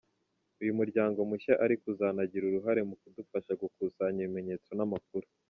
Uyu 0.61 0.75
muryango 0.79 1.19
mushya 1.29 1.53
ariko 1.65 1.83
uzanagira 1.93 2.43
uruhare 2.45 2.81
mu 2.89 2.95
kudufasha 3.01 3.51
gukusanya 3.61 4.19
ibimenyetso 4.23 4.71
n’amakuru. 4.75 5.27